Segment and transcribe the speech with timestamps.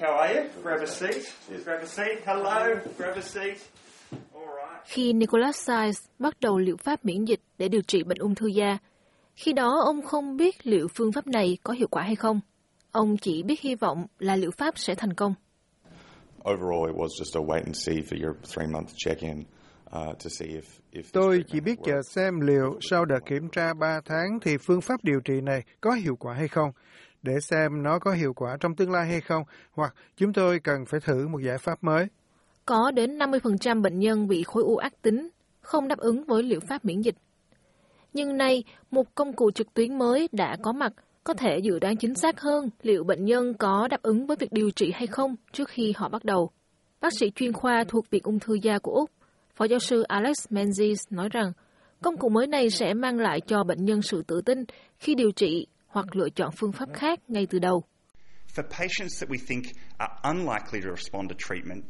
[0.00, 0.48] how are you?
[0.62, 1.22] Grab a seat.
[1.64, 2.24] Grab a seat.
[2.24, 2.74] Hello.
[2.98, 3.58] Grab a seat.
[4.84, 8.46] Khi Nicholas Size bắt đầu liệu pháp miễn dịch để điều trị bệnh ung thư
[8.46, 8.78] da,
[9.36, 12.40] khi đó ông không biết liệu phương pháp này có hiệu quả hay không.
[12.90, 15.34] Ông chỉ biết hy vọng là liệu pháp sẽ thành công.
[16.50, 19.44] Overall, it was just a wait and see for your three-month check-in.
[21.12, 25.04] Tôi chỉ biết chờ xem liệu sau đợt kiểm tra 3 tháng thì phương pháp
[25.04, 26.70] điều trị này có hiệu quả hay không,
[27.22, 29.42] để xem nó có hiệu quả trong tương lai hay không,
[29.72, 32.06] hoặc chúng tôi cần phải thử một giải pháp mới.
[32.64, 35.28] Có đến 50% bệnh nhân bị khối u ác tính,
[35.60, 37.14] không đáp ứng với liệu pháp miễn dịch.
[38.12, 40.92] Nhưng nay, một công cụ trực tuyến mới đã có mặt,
[41.24, 44.52] có thể dự đoán chính xác hơn liệu bệnh nhân có đáp ứng với việc
[44.52, 46.50] điều trị hay không trước khi họ bắt đầu.
[47.00, 49.10] Bác sĩ chuyên khoa thuộc Viện Ung thư da của Úc,
[49.54, 51.52] Phó giáo sư Alex Menzies nói rằng,
[52.02, 54.64] công cụ mới này sẽ mang lại cho bệnh nhân sự tự tin
[54.98, 57.84] khi điều trị hoặc lựa chọn phương pháp khác ngay từ đầu.
[58.56, 59.64] For patients that we think
[59.98, 61.84] are unlikely to respond to treatment,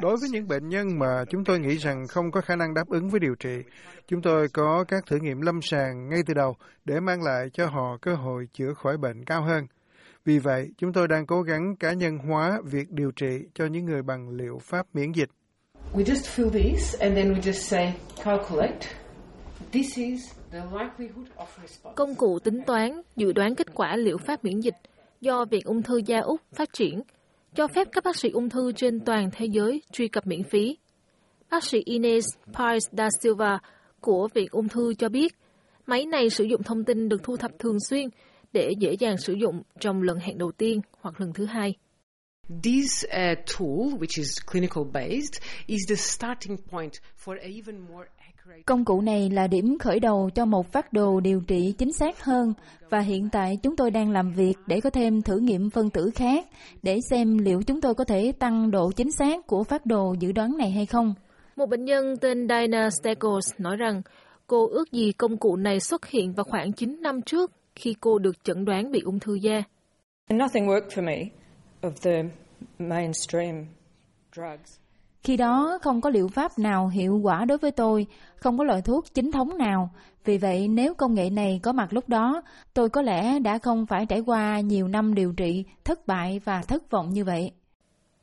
[0.00, 2.88] Đối với những bệnh nhân mà chúng tôi nghĩ rằng không có khả năng đáp
[2.88, 3.62] ứng với điều trị,
[4.06, 7.66] chúng tôi có các thử nghiệm lâm sàng ngay từ đầu để mang lại cho
[7.66, 9.66] họ cơ hội chữa khỏi bệnh cao hơn.
[10.24, 13.84] Vì vậy, chúng tôi đang cố gắng cá nhân hóa việc điều trị cho những
[13.84, 15.30] người bằng liệu pháp miễn dịch.
[15.94, 18.80] We just fill this and then we just say calculate.
[19.72, 21.94] This is the likelihood of response.
[21.96, 24.76] Công cụ tính toán dự đoán kết quả liệu pháp miễn dịch
[25.20, 27.02] do Viện Ung thư da Úc phát triển,
[27.54, 30.76] cho phép các bác sĩ ung thư trên toàn thế giới truy cập miễn phí.
[31.50, 33.58] Bác sĩ Ines Pires da Silva
[34.00, 35.34] của Viện Ung thư cho biết,
[35.86, 38.08] máy này sử dụng thông tin được thu thập thường xuyên
[38.52, 41.74] để dễ dàng sử dụng trong lần hẹn đầu tiên hoặc lần thứ hai.
[42.62, 46.92] This uh, tool, which is clinical based, is the starting point
[47.24, 48.08] for even more
[48.66, 52.24] Công cụ này là điểm khởi đầu cho một phát đồ điều trị chính xác
[52.24, 52.52] hơn
[52.90, 56.10] và hiện tại chúng tôi đang làm việc để có thêm thử nghiệm phân tử
[56.14, 56.46] khác
[56.82, 60.32] để xem liệu chúng tôi có thể tăng độ chính xác của phát đồ dự
[60.32, 61.14] đoán này hay không.
[61.56, 64.02] Một bệnh nhân tên Dina Stegos nói rằng
[64.46, 68.18] cô ước gì công cụ này xuất hiện vào khoảng 9 năm trước khi cô
[68.18, 69.62] được chẩn đoán bị ung thư da.
[70.30, 71.24] Nothing worked for me
[71.82, 72.22] of the
[72.78, 73.66] mainstream
[74.36, 74.78] drugs.
[75.28, 78.06] Khi đó không có liệu pháp nào hiệu quả đối với tôi,
[78.36, 79.90] không có loại thuốc chính thống nào.
[80.24, 82.42] Vì vậy nếu công nghệ này có mặt lúc đó,
[82.74, 86.62] tôi có lẽ đã không phải trải qua nhiều năm điều trị, thất bại và
[86.68, 87.50] thất vọng như vậy.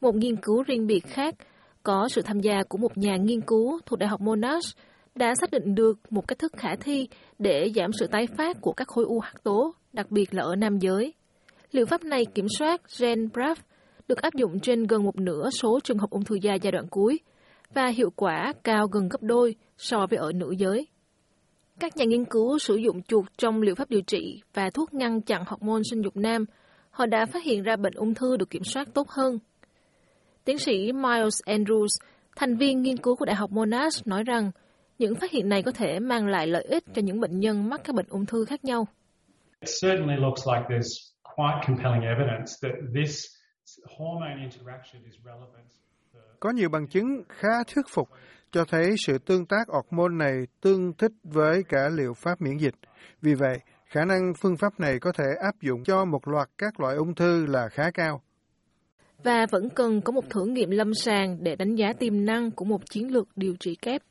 [0.00, 1.34] Một nghiên cứu riêng biệt khác
[1.82, 4.78] có sự tham gia của một nhà nghiên cứu thuộc Đại học Monash
[5.14, 7.08] đã xác định được một cách thức khả thi
[7.38, 10.56] để giảm sự tái phát của các khối u hắc tố, đặc biệt là ở
[10.56, 11.14] nam giới.
[11.72, 13.54] Liệu pháp này kiểm soát gen BRAF
[14.10, 16.86] được áp dụng trên gần một nửa số trường hợp ung thư da giai đoạn
[16.90, 17.20] cuối
[17.74, 20.86] và hiệu quả cao gần gấp đôi so với ở nữ giới.
[21.80, 25.20] Các nhà nghiên cứu sử dụng chuột trong liệu pháp điều trị và thuốc ngăn
[25.20, 26.44] chặn hormone sinh dục nam,
[26.90, 29.38] họ đã phát hiện ra bệnh ung thư được kiểm soát tốt hơn.
[30.44, 31.98] Tiến sĩ Miles Andrews,
[32.36, 34.50] thành viên nghiên cứu của Đại học Monash nói rằng
[34.98, 37.80] những phát hiện này có thể mang lại lợi ích cho những bệnh nhân mắc
[37.84, 38.86] các bệnh ung thư khác nhau.
[39.60, 43.39] It certainly looks like there's quite compelling evidence that this
[46.40, 48.08] có nhiều bằng chứng khá thuyết phục
[48.52, 52.74] cho thấy sự tương tác hormone này tương thích với cả liệu pháp miễn dịch.
[53.22, 56.80] Vì vậy, khả năng phương pháp này có thể áp dụng cho một loạt các
[56.80, 58.22] loại ung thư là khá cao.
[59.24, 62.64] Và vẫn cần có một thử nghiệm lâm sàng để đánh giá tiềm năng của
[62.64, 64.02] một chiến lược điều trị kép.